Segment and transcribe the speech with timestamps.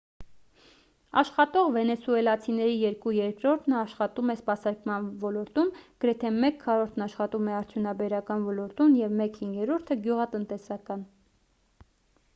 [1.21, 5.69] աշխատող վենեսուելացիների երկու երրորդն աշխատում է սպասարկման ոլորտում
[6.05, 11.05] գրեթե մեկ քառորդն աշխատում է արդյունաբերական ոլորտում և մեկ հինգերորդը գյուղատնտեսական